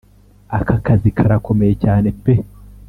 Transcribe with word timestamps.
aka 0.57 0.75
kazi 0.85 1.09
karakomeye 1.17 1.73
cyane 1.83 2.07
pe 2.23 2.33